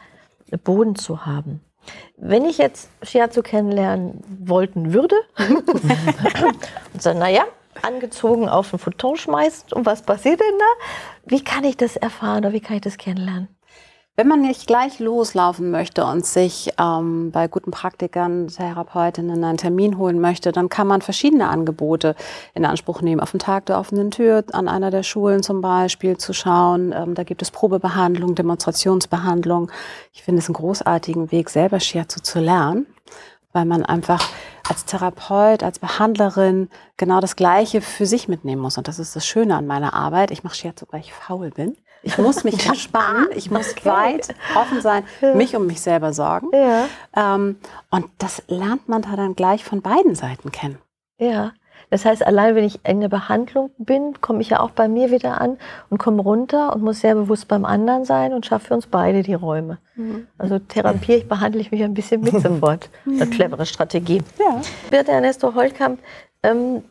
Boden 0.62 0.94
zu 0.96 1.24
haben. 1.24 1.60
Wenn 2.18 2.44
ich 2.44 2.58
jetzt 2.58 2.90
Shiatsu 3.02 3.40
kennenlernen 3.40 4.22
wollten 4.44 4.92
würde 4.92 5.16
und 6.92 7.02
sagen, 7.02 7.18
naja, 7.18 7.44
angezogen 7.80 8.46
auf 8.46 8.70
den 8.70 8.78
Futon 8.78 9.16
schmeißt 9.16 9.72
und 9.72 9.86
was 9.86 10.02
passiert 10.02 10.40
denn 10.40 10.58
da? 10.58 10.86
Wie 11.24 11.42
kann 11.42 11.64
ich 11.64 11.78
das 11.78 11.96
erfahren 11.96 12.44
oder 12.44 12.52
wie 12.52 12.60
kann 12.60 12.76
ich 12.76 12.82
das 12.82 12.98
kennenlernen? 12.98 13.48
Wenn 14.18 14.28
man 14.28 14.40
nicht 14.40 14.66
gleich 14.66 14.98
loslaufen 14.98 15.70
möchte 15.70 16.06
und 16.06 16.24
sich 16.24 16.70
ähm, 16.80 17.30
bei 17.32 17.48
guten 17.48 17.70
Praktikern, 17.70 18.48
Therapeutinnen 18.48 19.44
einen 19.44 19.58
Termin 19.58 19.98
holen 19.98 20.22
möchte, 20.22 20.52
dann 20.52 20.70
kann 20.70 20.86
man 20.86 21.02
verschiedene 21.02 21.50
Angebote 21.50 22.16
in 22.54 22.64
Anspruch 22.64 23.02
nehmen. 23.02 23.20
Auf 23.20 23.32
den 23.32 23.40
Tag 23.40 23.66
der 23.66 23.78
offenen 23.78 24.10
Tür 24.10 24.42
an 24.52 24.68
einer 24.68 24.90
der 24.90 25.02
Schulen 25.02 25.42
zum 25.42 25.60
Beispiel 25.60 26.16
zu 26.16 26.32
schauen. 26.32 26.94
Ähm, 26.96 27.14
da 27.14 27.24
gibt 27.24 27.42
es 27.42 27.50
Probebehandlung, 27.50 28.34
Demonstrationsbehandlung. 28.34 29.70
Ich 30.14 30.22
finde 30.22 30.40
es 30.40 30.48
einen 30.48 30.54
großartigen 30.54 31.30
Weg, 31.30 31.50
selber 31.50 31.78
Shiatsu 31.78 32.20
zu 32.20 32.40
lernen, 32.40 32.86
weil 33.52 33.66
man 33.66 33.84
einfach 33.84 34.26
als 34.66 34.86
Therapeut, 34.86 35.62
als 35.62 35.78
Behandlerin 35.78 36.70
genau 36.96 37.20
das 37.20 37.36
Gleiche 37.36 37.82
für 37.82 38.06
sich 38.06 38.28
mitnehmen 38.28 38.62
muss. 38.62 38.78
Und 38.78 38.88
das 38.88 38.98
ist 38.98 39.14
das 39.14 39.26
Schöne 39.26 39.56
an 39.56 39.66
meiner 39.66 39.92
Arbeit. 39.92 40.30
Ich 40.30 40.42
mache 40.42 40.54
Shiatsu, 40.54 40.86
weil 40.90 41.00
ich 41.00 41.12
faul 41.12 41.50
bin. 41.50 41.76
Ich 42.06 42.18
muss 42.18 42.44
mich 42.44 42.66
entspannen, 42.68 43.28
ich 43.34 43.50
muss 43.50 43.72
okay. 43.72 43.88
weit 43.88 44.34
offen 44.54 44.80
sein, 44.80 45.02
mich 45.34 45.56
um 45.56 45.66
mich 45.66 45.80
selber 45.80 46.12
sorgen. 46.12 46.48
Ja. 46.52 46.86
Ähm, 47.16 47.56
und 47.90 48.06
das 48.18 48.42
lernt 48.46 48.88
man 48.88 49.02
da 49.02 49.16
dann 49.16 49.34
gleich 49.34 49.64
von 49.64 49.82
beiden 49.82 50.14
Seiten 50.14 50.52
kennen. 50.52 50.78
Ja. 51.18 51.52
Das 51.90 52.04
heißt, 52.04 52.26
allein 52.26 52.54
wenn 52.54 52.64
ich 52.64 52.84
in 52.84 53.00
der 53.00 53.08
Behandlung 53.08 53.70
bin, 53.78 54.20
komme 54.20 54.40
ich 54.40 54.50
ja 54.50 54.60
auch 54.60 54.70
bei 54.70 54.88
mir 54.88 55.10
wieder 55.10 55.40
an 55.40 55.56
und 55.88 55.98
komme 55.98 56.22
runter 56.22 56.74
und 56.74 56.82
muss 56.82 57.00
sehr 57.00 57.14
bewusst 57.14 57.48
beim 57.48 57.64
anderen 57.64 58.04
sein 58.04 58.32
und 58.32 58.46
schaffe 58.46 58.68
für 58.68 58.74
uns 58.74 58.86
beide 58.86 59.22
die 59.22 59.34
Räume. 59.34 59.78
Mhm. 59.94 60.26
Also 60.38 60.58
therapiere 60.58 61.18
ich, 61.18 61.28
behandle 61.28 61.60
ich 61.60 61.70
mich 61.70 61.82
ein 61.82 61.94
bisschen 61.94 62.22
mit 62.22 62.32
sofort. 62.42 62.88
Eine 63.06 63.26
clevere 63.26 63.66
Strategie. 63.66 64.22
Ja. 64.38 64.60
Birte 64.90 65.12
Ernesto 65.12 65.54
Holtkamp, 65.54 66.00
ähm, 66.42 66.82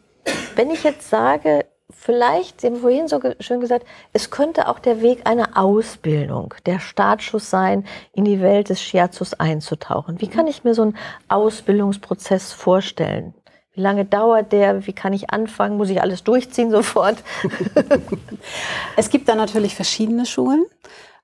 wenn 0.55 0.71
ich 0.71 0.83
jetzt 0.83 1.09
sage, 1.09 1.65
vielleicht, 1.91 2.61
Sie 2.61 2.67
haben 2.67 2.77
vorhin 2.77 3.07
so 3.07 3.19
schön 3.39 3.59
gesagt, 3.59 3.85
es 4.13 4.29
könnte 4.29 4.67
auch 4.67 4.79
der 4.79 5.01
Weg 5.01 5.27
einer 5.27 5.57
Ausbildung, 5.57 6.53
der 6.65 6.79
Startschuss 6.79 7.49
sein, 7.49 7.85
in 8.13 8.25
die 8.25 8.41
Welt 8.41 8.69
des 8.69 8.81
Shiatsus 8.81 9.33
einzutauchen. 9.33 10.21
Wie 10.21 10.27
kann 10.27 10.47
ich 10.47 10.63
mir 10.63 10.73
so 10.73 10.83
einen 10.83 10.97
Ausbildungsprozess 11.27 12.53
vorstellen? 12.53 13.33
Wie 13.73 13.81
lange 13.81 14.05
dauert 14.05 14.51
der? 14.51 14.87
Wie 14.87 14.93
kann 14.93 15.13
ich 15.13 15.31
anfangen? 15.31 15.77
Muss 15.77 15.89
ich 15.89 16.01
alles 16.01 16.23
durchziehen 16.23 16.71
sofort? 16.71 17.17
es 18.95 19.09
gibt 19.09 19.27
da 19.27 19.35
natürlich 19.35 19.75
verschiedene 19.75 20.25
Schulen. 20.25 20.65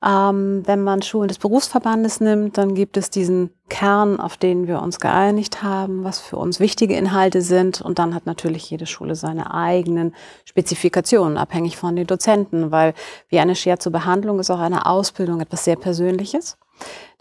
Ähm, 0.04 0.64
wenn 0.66 0.84
man 0.84 1.02
Schulen 1.04 1.28
des 1.28 1.38
Berufsverbandes 1.38 2.22
nimmt, 2.22 2.58
dann 2.58 2.74
gibt 2.74 2.98
es 2.98 3.12
diesen 3.12 3.52
Kern, 3.70 4.20
auf 4.20 4.36
den 4.36 4.68
wir 4.68 4.82
uns 4.82 5.00
geeinigt 5.00 5.62
haben, 5.62 6.04
was 6.04 6.20
für 6.20 6.38
uns 6.38 6.60
wichtige 6.60 6.96
Inhalte 6.96 7.42
sind. 7.42 7.82
Und 7.82 8.00
dann 8.00 8.16
hat 8.16 8.26
natürlich 8.26 8.70
jede 8.70 8.88
Schule 8.88 9.16
seine 9.16 9.54
eigenen 9.54 10.16
Spezifikationen, 10.46 11.38
abhängig 11.38 11.78
von 11.78 11.96
den 11.96 12.08
Dozenten, 12.08 12.72
weil 12.72 12.94
wie 13.30 13.40
eine 13.40 13.56
Shiatsu-Behandlung 13.56 14.40
ist 14.40 14.50
auch 14.50 14.60
eine 14.60 14.88
Ausbildung 14.88 15.40
etwas 15.40 15.66
sehr 15.66 15.76
Persönliches. 15.76 16.58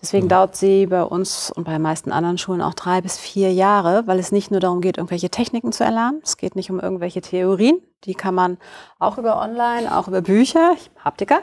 Deswegen 0.01 0.27
mhm. 0.27 0.31
dauert 0.31 0.57
sie 0.57 0.87
bei 0.87 1.03
uns 1.03 1.51
und 1.51 1.65
bei 1.65 1.73
den 1.73 1.83
meisten 1.83 2.11
anderen 2.11 2.39
Schulen 2.39 2.63
auch 2.63 2.75
drei 2.75 3.01
bis 3.01 3.19
vier 3.19 3.53
Jahre, 3.53 4.07
weil 4.07 4.19
es 4.19 4.33
nicht 4.33 4.51
nur 4.51 4.61
darum 4.61 4.81
geht, 4.81 4.97
irgendwelche 4.97 5.31
Techniken 5.31 5.73
zu 5.73 5.85
erlernen. 5.85 6.21
Es 6.25 6.37
geht 6.37 6.57
nicht 6.57 6.71
um 6.71 6.81
irgendwelche 6.81 7.21
Theorien. 7.21 7.81
Die 8.05 8.15
kann 8.15 8.35
man 8.35 8.57
auch 8.99 9.19
über 9.19 9.39
Online, 9.39 9.95
auch 9.95 10.09
über 10.09 10.23
Bücher, 10.23 10.75
Haptiker, 11.05 11.41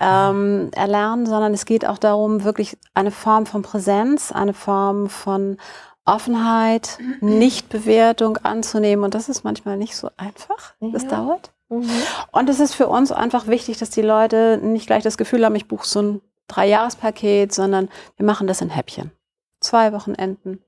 ähm, 0.00 0.70
erlernen, 0.74 1.26
sondern 1.26 1.52
es 1.52 1.66
geht 1.66 1.86
auch 1.86 1.98
darum, 1.98 2.44
wirklich 2.44 2.78
eine 2.94 3.10
Form 3.10 3.44
von 3.44 3.60
Präsenz, 3.60 4.32
eine 4.32 4.54
Form 4.54 5.10
von 5.10 5.58
Offenheit, 6.06 6.98
Nichtbewertung 7.20 8.38
anzunehmen. 8.38 9.04
Und 9.04 9.14
das 9.14 9.28
ist 9.28 9.44
manchmal 9.44 9.76
nicht 9.76 9.94
so 9.94 10.08
einfach. 10.16 10.72
Das 10.80 11.02
ja. 11.02 11.10
dauert. 11.10 11.52
Mhm. 11.68 11.90
Und 12.32 12.48
es 12.48 12.60
ist 12.60 12.74
für 12.74 12.88
uns 12.88 13.12
einfach 13.12 13.46
wichtig, 13.46 13.76
dass 13.76 13.90
die 13.90 14.00
Leute 14.00 14.58
nicht 14.62 14.86
gleich 14.86 15.02
das 15.02 15.18
Gefühl 15.18 15.44
haben, 15.44 15.54
ich 15.54 15.68
buche 15.68 15.86
so 15.86 16.00
ein 16.00 16.20
Dreijahrespaket, 16.48 17.52
sondern 17.52 17.88
wir 18.16 18.26
machen 18.26 18.46
das 18.46 18.60
in 18.60 18.70
Häppchen. 18.70 19.12
Zwei 19.60 19.92
Wochenenden 19.92 20.62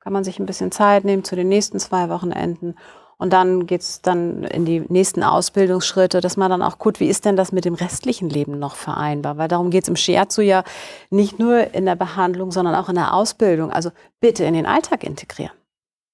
kann 0.00 0.12
man 0.12 0.24
sich 0.24 0.38
ein 0.38 0.46
bisschen 0.46 0.70
Zeit 0.70 1.04
nehmen 1.04 1.24
zu 1.24 1.34
den 1.34 1.48
nächsten 1.48 1.78
zwei 1.78 2.08
Wochenenden. 2.08 2.76
Und 3.16 3.32
dann 3.32 3.66
geht 3.66 3.80
es 3.80 4.02
dann 4.02 4.44
in 4.44 4.64
die 4.64 4.80
nächsten 4.80 5.22
Ausbildungsschritte, 5.22 6.20
dass 6.20 6.36
man 6.36 6.50
dann 6.50 6.62
auch 6.62 6.78
guckt, 6.78 7.00
wie 7.00 7.08
ist 7.08 7.24
denn 7.24 7.36
das 7.36 7.52
mit 7.52 7.64
dem 7.64 7.74
restlichen 7.74 8.28
Leben 8.28 8.58
noch 8.58 8.74
vereinbar? 8.74 9.38
Weil 9.38 9.48
darum 9.48 9.70
geht 9.70 9.84
es 9.84 9.88
im 9.88 9.96
Shiatsu 9.96 10.42
ja 10.42 10.64
nicht 11.10 11.38
nur 11.38 11.72
in 11.74 11.86
der 11.86 11.96
Behandlung, 11.96 12.50
sondern 12.50 12.74
auch 12.74 12.88
in 12.88 12.96
der 12.96 13.14
Ausbildung. 13.14 13.70
Also 13.70 13.90
bitte 14.20 14.44
in 14.44 14.54
den 14.54 14.66
Alltag 14.66 15.04
integrieren. 15.04 15.56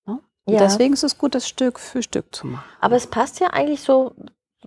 Ne? 0.06 0.20
Ja. 0.46 0.58
Deswegen 0.58 0.92
ist 0.92 1.02
es 1.02 1.18
gut, 1.18 1.34
das 1.34 1.48
Stück 1.48 1.80
für 1.80 2.02
Stück 2.02 2.34
zu 2.34 2.46
machen. 2.46 2.64
Aber 2.80 2.96
es 2.96 3.06
passt 3.06 3.40
ja 3.40 3.48
eigentlich 3.48 3.80
so, 3.80 4.14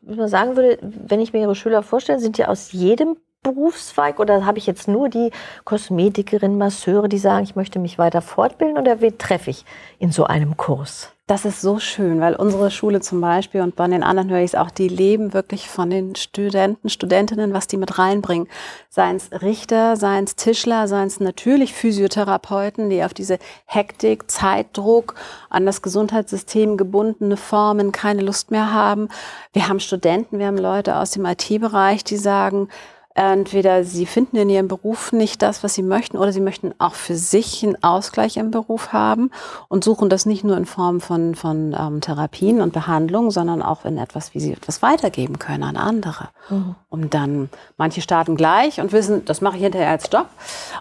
wie 0.01 0.15
man 0.15 0.27
sagen 0.27 0.55
würde, 0.55 0.79
wenn 0.81 1.21
ich 1.21 1.33
mir 1.33 1.41
Ihre 1.41 1.55
Schüler 1.55 1.83
vorstelle, 1.83 2.19
sind 2.19 2.37
ja 2.37 2.47
aus 2.47 2.71
jedem 2.71 3.15
Berufszweig 3.43 4.19
oder 4.19 4.45
habe 4.45 4.57
ich 4.57 4.65
jetzt 4.65 4.87
nur 4.87 5.09
die 5.09 5.31
Kosmetikerin, 5.65 6.57
Masseure, 6.57 7.09
die 7.09 7.17
sagen, 7.17 7.43
ich 7.43 7.55
möchte 7.55 7.79
mich 7.79 7.97
weiter 7.97 8.21
fortbilden 8.21 8.77
oder 8.77 9.01
wen 9.01 9.17
treffe 9.17 9.49
ich 9.49 9.65
in 9.99 10.11
so 10.11 10.23
einem 10.23 10.57
Kurs? 10.57 11.13
Das 11.25 11.45
ist 11.45 11.61
so 11.61 11.79
schön, 11.79 12.19
weil 12.19 12.35
unsere 12.35 12.69
Schule 12.69 12.99
zum 12.99 13.21
Beispiel 13.21 13.61
und 13.61 13.77
bei 13.77 13.87
den 13.87 14.03
anderen 14.03 14.29
höre 14.29 14.39
ich 14.39 14.51
es 14.51 14.55
auch, 14.55 14.69
die 14.69 14.89
leben 14.89 15.33
wirklich 15.33 15.69
von 15.69 15.89
den 15.89 16.15
Studenten, 16.15 16.89
Studentinnen, 16.89 17.53
was 17.53 17.67
die 17.67 17.77
mit 17.77 17.97
reinbringen. 17.97 18.49
Seien 18.89 19.15
es 19.15 19.31
Richter, 19.41 19.95
seien 19.95 20.25
es 20.25 20.35
Tischler, 20.35 20.89
seien 20.89 21.07
es 21.07 21.21
natürlich 21.21 21.73
Physiotherapeuten, 21.73 22.89
die 22.89 23.05
auf 23.05 23.13
diese 23.13 23.39
Hektik, 23.65 24.29
Zeitdruck, 24.29 25.15
an 25.49 25.65
das 25.65 25.81
Gesundheitssystem 25.81 26.75
gebundene 26.75 27.37
Formen 27.37 27.93
keine 27.93 28.21
Lust 28.21 28.51
mehr 28.51 28.73
haben. 28.73 29.07
Wir 29.53 29.69
haben 29.69 29.79
Studenten, 29.79 30.39
wir 30.39 30.47
haben 30.47 30.57
Leute 30.57 30.97
aus 30.97 31.11
dem 31.11 31.25
IT-Bereich, 31.25 32.03
die 32.03 32.17
sagen, 32.17 32.67
Entweder 33.15 33.83
sie 33.83 34.07
finden 34.07 34.37
in 34.37 34.49
ihrem 34.49 34.67
Beruf 34.67 35.11
nicht 35.11 35.43
das, 35.43 35.63
was 35.63 35.75
sie 35.75 35.83
möchten, 35.83 36.17
oder 36.17 36.33
sie 36.33 36.39
möchten 36.39 36.73
auch 36.79 36.95
für 36.95 37.15
sich 37.15 37.63
einen 37.63 37.81
Ausgleich 37.83 38.37
im 38.37 38.49
Beruf 38.49 38.91
haben 38.91 39.29
und 39.67 39.83
suchen 39.83 40.09
das 40.09 40.25
nicht 40.25 40.43
nur 40.43 40.57
in 40.57 40.65
Form 40.65 40.99
von, 40.99 41.35
von 41.35 41.75
ähm, 41.79 42.01
Therapien 42.01 42.59
und 42.59 42.73
Behandlungen, 42.73 43.29
sondern 43.29 43.61
auch 43.61 43.85
in 43.85 43.99
etwas, 43.99 44.33
wie 44.33 44.39
sie 44.39 44.53
etwas 44.53 44.81
weitergeben 44.81 45.37
können 45.37 45.63
an 45.63 45.77
andere. 45.77 46.29
Mhm. 46.49 46.75
Um 46.89 47.09
dann, 47.11 47.49
manche 47.77 48.01
starten 48.01 48.35
gleich 48.35 48.79
und 48.79 48.91
wissen, 48.91 49.25
das 49.25 49.41
mache 49.41 49.57
ich 49.57 49.63
hinterher 49.63 49.91
als 49.91 50.09
Job. 50.11 50.27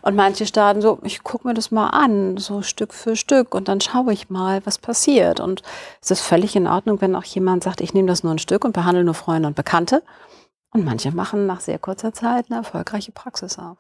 Und 0.01 0.17
manche 0.17 0.47
starten 0.47 0.81
so, 0.81 1.01
ich 1.03 1.23
gucke 1.23 1.47
mir 1.47 1.53
das 1.53 1.71
mal 1.71 1.89
an, 1.89 2.39
so 2.39 2.63
Stück 2.63 2.95
für 2.95 3.15
Stück 3.15 3.55
und 3.55 3.69
dann 3.69 3.83
schaue 3.83 4.11
ich 4.11 4.31
mal, 4.31 4.63
was 4.65 4.79
passiert. 4.79 5.39
Und 5.39 5.63
es 6.01 6.11
ist 6.11 6.23
völlig 6.23 6.57
in 6.57 6.67
Ordnung, 6.67 7.03
wenn 7.03 7.15
auch 7.15 7.25
jemand 7.25 7.63
sagt, 7.63 7.83
ich 7.83 7.93
nehme 7.93 8.09
das 8.09 8.23
nur 8.23 8.33
ein 8.33 8.39
Stück 8.39 8.65
und 8.65 8.73
behandle 8.73 9.05
nur 9.05 9.15
Freunde 9.15 9.49
und 9.49 9.55
Bekannte. 9.55 10.03
Und 10.73 10.85
manche 10.85 11.13
machen 11.13 11.47
nach 11.47 11.61
sehr 11.61 11.79
kurzer 11.79 12.13
Zeit 12.13 12.47
eine 12.49 12.61
erfolgreiche 12.61 13.13
Praxis 13.13 13.59
auf. 13.59 13.79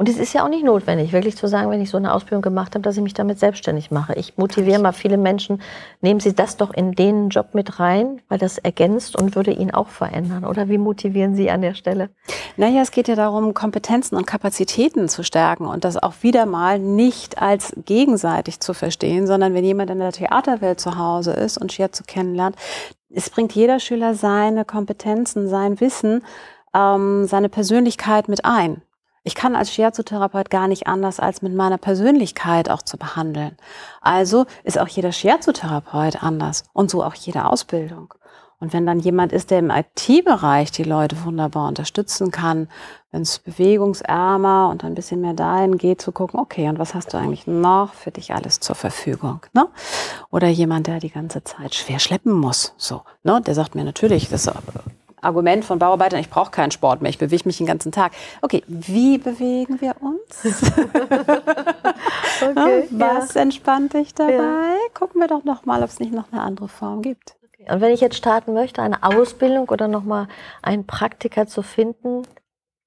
Und 0.00 0.08
es 0.08 0.16
ist 0.16 0.32
ja 0.32 0.44
auch 0.44 0.48
nicht 0.48 0.64
notwendig, 0.64 1.12
wirklich 1.12 1.36
zu 1.36 1.48
sagen, 1.48 1.70
wenn 1.70 1.80
ich 1.80 1.90
so 1.90 1.96
eine 1.96 2.14
Ausbildung 2.14 2.40
gemacht 2.40 2.76
habe, 2.76 2.82
dass 2.82 2.96
ich 2.96 3.02
mich 3.02 3.14
damit 3.14 3.40
selbstständig 3.40 3.90
mache. 3.90 4.14
Ich 4.14 4.38
motiviere 4.38 4.80
mal 4.80 4.92
viele 4.92 5.16
Menschen, 5.16 5.60
nehmen 6.02 6.20
Sie 6.20 6.36
das 6.36 6.56
doch 6.56 6.72
in 6.72 6.92
den 6.92 7.30
Job 7.30 7.52
mit 7.52 7.80
rein, 7.80 8.22
weil 8.28 8.38
das 8.38 8.58
ergänzt 8.58 9.20
und 9.20 9.34
würde 9.34 9.50
ihn 9.50 9.72
auch 9.72 9.88
verändern. 9.88 10.44
Oder 10.44 10.68
wie 10.68 10.78
motivieren 10.78 11.34
Sie 11.34 11.50
an 11.50 11.62
der 11.62 11.74
Stelle? 11.74 12.10
Naja, 12.56 12.80
es 12.80 12.92
geht 12.92 13.08
ja 13.08 13.16
darum, 13.16 13.54
Kompetenzen 13.54 14.14
und 14.14 14.24
Kapazitäten 14.24 15.08
zu 15.08 15.24
stärken 15.24 15.66
und 15.66 15.84
das 15.84 16.00
auch 16.00 16.14
wieder 16.20 16.46
mal 16.46 16.78
nicht 16.78 17.42
als 17.42 17.72
gegenseitig 17.84 18.60
zu 18.60 18.74
verstehen, 18.74 19.26
sondern 19.26 19.52
wenn 19.52 19.64
jemand 19.64 19.90
in 19.90 19.98
der 19.98 20.12
Theaterwelt 20.12 20.78
zu 20.78 20.96
Hause 20.96 21.32
ist 21.32 21.58
und 21.58 21.72
Shiatsu 21.72 22.04
kennenlernt, 22.06 22.54
es 23.10 23.30
bringt 23.30 23.52
jeder 23.54 23.80
Schüler 23.80 24.14
seine 24.14 24.64
Kompetenzen, 24.64 25.48
sein 25.48 25.80
Wissen, 25.80 26.24
ähm, 26.74 27.26
seine 27.26 27.48
Persönlichkeit 27.48 28.28
mit 28.28 28.44
ein. 28.44 28.82
Ich 29.24 29.34
kann 29.34 29.56
als 29.56 29.72
Shiatsu-Therapeut 29.72 30.48
gar 30.48 30.68
nicht 30.68 30.86
anders, 30.86 31.20
als 31.20 31.42
mit 31.42 31.54
meiner 31.54 31.76
Persönlichkeit 31.76 32.70
auch 32.70 32.82
zu 32.82 32.96
behandeln. 32.96 33.56
Also 34.00 34.46
ist 34.64 34.78
auch 34.78 34.88
jeder 34.88 35.12
Shiatsu-Therapeut 35.12 36.22
anders 36.22 36.64
und 36.72 36.90
so 36.90 37.02
auch 37.04 37.14
jede 37.14 37.44
Ausbildung. 37.44 38.14
Und 38.60 38.72
wenn 38.72 38.86
dann 38.86 38.98
jemand 38.98 39.32
ist, 39.32 39.52
der 39.52 39.60
im 39.60 39.70
IT-Bereich 39.70 40.72
die 40.72 40.82
Leute 40.82 41.24
wunderbar 41.24 41.68
unterstützen 41.68 42.32
kann, 42.32 42.68
wenn 43.12 43.22
es 43.22 43.38
bewegungsärmer 43.38 44.68
und 44.68 44.82
ein 44.84 44.96
bisschen 44.96 45.20
mehr 45.20 45.34
dahin 45.34 45.78
geht, 45.78 46.02
zu 46.02 46.10
gucken, 46.10 46.40
okay, 46.40 46.68
und 46.68 46.78
was 46.78 46.92
hast 46.94 47.14
du 47.14 47.18
eigentlich 47.18 47.46
noch 47.46 47.94
für 47.94 48.10
dich 48.10 48.34
alles 48.34 48.58
zur 48.58 48.74
Verfügung? 48.74 49.40
Ne? 49.52 49.68
Oder 50.30 50.48
jemand, 50.48 50.88
der 50.88 50.98
die 50.98 51.10
ganze 51.10 51.44
Zeit 51.44 51.74
schwer 51.74 52.00
schleppen 52.00 52.32
muss. 52.32 52.74
So, 52.76 53.02
ne? 53.22 53.40
Der 53.40 53.54
sagt 53.54 53.76
mir 53.76 53.84
natürlich, 53.84 54.28
das 54.28 54.50
Argument 55.20 55.64
von 55.64 55.78
Bauarbeitern, 55.78 56.20
ich 56.20 56.28
brauche 56.28 56.50
keinen 56.50 56.72
Sport 56.72 57.00
mehr, 57.00 57.10
ich 57.10 57.18
bewege 57.18 57.44
mich 57.46 57.58
den 57.58 57.66
ganzen 57.66 57.92
Tag. 57.92 58.12
Okay, 58.42 58.64
wie 58.66 59.18
bewegen 59.18 59.80
wir 59.80 59.94
uns? 60.00 60.44
okay, 62.42 62.88
Was 62.90 63.34
ja. 63.34 63.42
entspannt 63.42 63.94
dich 63.94 64.14
dabei? 64.14 64.32
Ja. 64.32 64.74
Gucken 64.94 65.20
wir 65.20 65.28
doch 65.28 65.44
noch 65.44 65.64
mal, 65.64 65.82
ob 65.82 65.90
es 65.90 66.00
nicht 66.00 66.12
noch 66.12 66.32
eine 66.32 66.42
andere 66.42 66.68
Form 66.68 67.02
gibt. 67.02 67.37
Und 67.66 67.80
wenn 67.80 67.92
ich 67.92 68.00
jetzt 68.00 68.16
starten 68.16 68.52
möchte, 68.52 68.82
eine 68.82 69.02
Ausbildung 69.02 69.68
oder 69.68 69.88
nochmal 69.88 70.28
einen 70.62 70.86
Praktiker 70.86 71.46
zu 71.46 71.62
finden, 71.62 72.22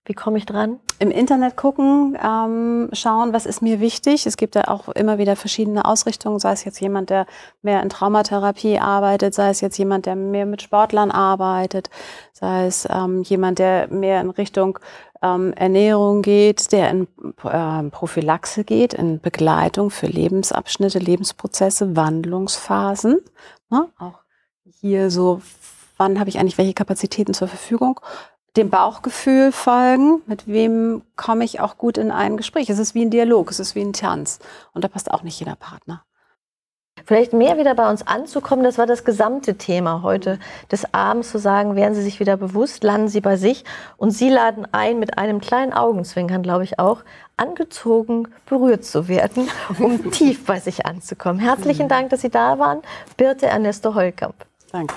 wie 0.06 0.13
komme 0.13 0.40
ich 0.40 0.48
dran? 0.48 0.80
Im 0.98 1.12
Internet 1.12 1.56
gucken, 1.56 2.18
ähm, 2.24 2.90
schauen, 2.92 3.34
was 3.34 3.46
ist 3.46 3.62
mir 3.62 3.80
wichtig. 3.80 4.25
Es 4.25 4.36
gibt 4.36 4.56
ja 4.56 4.68
auch 4.68 4.90
immer 4.90 5.20
wieder 5.20 5.36
verschiedene 5.36 5.86
Ausrichtungen, 5.86 6.40
sei 6.40 6.54
es 6.54 6.66
jetzt 6.66 6.82
jemand, 6.82 7.12
der 7.12 7.28
mehr 7.62 7.84
in 7.84 7.90
Traumatherapie 7.90 8.80
arbeitet, 8.80 9.36
sei 9.36 9.50
es 9.50 9.62
jetzt 9.62 9.78
jemand, 9.78 10.08
der 10.08 10.16
mehr 10.16 10.48
mit 10.48 10.63
Sportlern 10.63 11.12
arbeitet, 11.12 11.92
sei 12.34 12.66
es 12.66 12.88
ähm, 12.90 13.22
jemand, 13.22 13.60
der 13.60 13.90
mehr 13.90 14.22
in 14.22 14.32
Richtung 14.32 14.80
ähm, 15.22 15.54
Ernährung 15.54 16.24
geht, 16.24 16.72
der 16.72 16.90
in 16.90 17.08
äh, 17.44 17.84
Prophylaxe 17.92 18.63
geht, 18.63 18.96
in 18.96 19.20
Begleitung 19.20 19.92
für 19.92 20.08
Lebensabschnitte, 20.08 20.98
Lebensprozesse, 20.98 21.96
Wandlungsphasen. 21.96 23.20
Ne? 23.70 23.88
Auch 24.00 24.21
hier 24.80 25.12
so, 25.12 25.42
wann 25.98 26.20
habe 26.20 26.30
ich 26.30 26.40
eigentlich 26.40 26.58
welche 26.58 26.74
Kapazitäten 26.74 27.34
zur 27.34 27.48
Verfügung? 27.48 28.00
Dem 28.58 28.70
Bauchgefühl 28.70 29.51
folgen, 29.51 30.22
mit 30.25 30.48
wem 30.48 31.04
komme 31.16 31.46
ich 31.46 31.62
auch 31.62 31.78
gut 31.78 31.98
in 31.98 32.12
ein 32.12 32.36
Gespräch. 32.38 32.70
Es 32.70 32.80
ist 32.80 32.96
wie 32.96 33.06
ein 33.06 33.10
Dialog, 33.12 33.50
es 33.50 33.60
ist 33.60 33.75
wie 33.75 33.82
ein 33.82 33.94
Tanz. 33.94 34.40
Und 34.74 34.84
da 34.84 34.88
passt 34.90 35.12
auch 35.12 35.24
nicht 35.24 35.40
jeder 35.40 35.56
Partner. 35.56 36.04
vielleicht 37.06 37.34
mehr 37.34 37.58
wieder 37.58 37.74
bei 37.75 37.90
uns 37.90 38.06
anzukommen. 38.06 38.63
Das 38.66 38.78
war 38.78 38.86
das 38.86 39.06
gesamte 39.06 39.58
Thema 39.58 40.01
heute 40.04 40.38
des 40.72 40.94
Abends, 40.94 41.32
zu 41.32 41.40
sagen, 41.40 41.75
werden 41.75 41.96
Sie 41.96 42.04
sich 42.04 42.20
wieder 42.20 42.36
bewusst, 42.36 42.84
landen 42.84 43.08
Sie 43.08 43.22
bei 43.22 43.38
sich. 43.38 43.63
Und 43.98 44.12
Sie 44.12 44.30
laden 44.30 44.68
ein, 44.72 45.00
mit 45.00 45.18
einem 45.18 45.40
kleinen 45.40 45.72
Augenzwinkern, 45.72 46.44
glaube 46.44 46.66
ich 46.66 46.78
auch, 46.78 47.04
angezogen, 47.38 48.28
berührt 48.46 48.84
zu 48.86 49.08
werden, 49.08 49.50
um 49.80 50.12
tief 50.18 50.46
bei 50.46 50.60
sich 50.60 50.86
anzukommen. 50.86 51.40
Herzlichen 51.40 51.88
Dank, 51.88 52.10
dass 52.10 52.22
Sie 52.22 52.30
da 52.30 52.60
waren. 52.60 52.82
Birte 53.18 53.48
Ernesto 53.48 53.96
Holkamp. 53.96 54.36
Danke. 54.72 54.96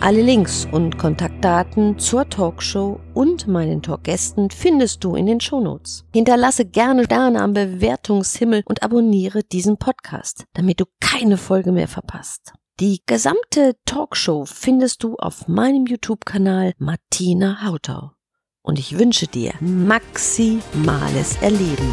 Alle 0.00 0.22
Links 0.22 0.68
und 0.70 0.98
Kontaktdaten 0.98 1.98
zur 1.98 2.28
Talkshow 2.28 3.00
und 3.14 3.48
meinen 3.48 3.82
Talkgästen 3.82 4.50
findest 4.50 5.02
du 5.02 5.16
in 5.16 5.26
den 5.26 5.40
Shownotes. 5.40 6.04
Hinterlasse 6.12 6.64
gerne 6.64 7.04
Sterne 7.04 7.40
am 7.40 7.54
Bewertungshimmel 7.54 8.62
und 8.66 8.82
abonniere 8.82 9.42
diesen 9.42 9.78
Podcast, 9.78 10.44
damit 10.52 10.80
du 10.80 10.84
keine 11.00 11.38
Folge 11.38 11.72
mehr 11.72 11.88
verpasst. 11.88 12.52
Die 12.78 13.00
gesamte 13.06 13.74
Talkshow 13.86 14.44
findest 14.44 15.02
du 15.02 15.16
auf 15.16 15.48
meinem 15.48 15.86
YouTube-Kanal 15.86 16.74
Martina 16.78 17.64
Hautau. 17.64 18.12
Und 18.62 18.78
ich 18.78 18.98
wünsche 18.98 19.26
dir 19.26 19.54
maximales 19.60 21.40
Erleben. 21.40 21.92